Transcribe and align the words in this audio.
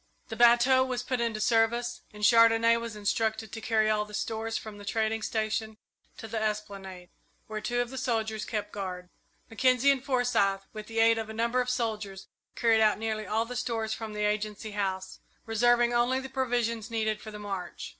The 0.29 0.35
bateau 0.35 0.83
was 0.83 1.03
put 1.03 1.21
into 1.21 1.39
service, 1.39 2.01
and 2.11 2.23
Chandonnais 2.25 2.77
was 2.79 2.95
instructed 2.95 3.51
to 3.51 3.61
carry 3.61 3.87
all 3.87 4.03
the 4.03 4.15
stores 4.15 4.57
from 4.57 4.79
the 4.79 4.83
trading 4.83 5.21
station 5.21 5.77
to 6.17 6.27
the 6.27 6.41
esplanade, 6.41 7.09
where 7.45 7.61
two 7.61 7.81
of 7.81 7.91
the 7.91 7.99
soldiers 7.99 8.43
kept 8.43 8.71
guard. 8.73 9.09
Mackenzie 9.47 9.91
and 9.91 10.03
Forsyth, 10.03 10.65
with 10.73 10.87
the 10.87 10.99
aid 10.99 11.19
of 11.19 11.29
a 11.29 11.33
number 11.35 11.61
of 11.61 11.69
soldiers, 11.69 12.29
carried 12.55 12.81
out 12.81 12.97
nearly 12.97 13.27
all 13.27 13.45
the 13.45 13.55
stores 13.55 13.93
from 13.93 14.13
the 14.13 14.25
Agency 14.25 14.71
House, 14.71 15.19
reserving 15.45 15.93
only 15.93 16.19
the 16.19 16.29
provisions 16.29 16.89
needed 16.89 17.21
for 17.21 17.29
the 17.29 17.37
march. 17.37 17.89